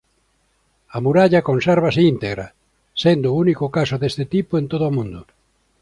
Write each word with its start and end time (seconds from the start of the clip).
A 0.95 0.99
muralla 1.05 1.45
consérvase 1.49 2.01
íntegra, 2.11 2.47
sendo 3.01 3.27
o 3.29 3.37
único 3.43 3.65
caso 3.77 3.95
deste 3.99 4.23
tipo 4.33 4.53
en 4.61 4.65
todo 4.71 4.85
o 4.87 4.95
mundo. 4.97 5.21